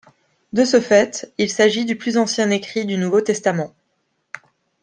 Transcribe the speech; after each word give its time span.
De 0.51 0.65
ce 0.65 0.81
fait, 0.81 1.31
il 1.37 1.47
s'agit 1.51 1.85
du 1.85 1.95
plus 1.95 2.17
ancien 2.17 2.49
écrit 2.49 2.87
du 2.87 2.97
Nouveau 2.97 3.21
Testament. 3.21 3.75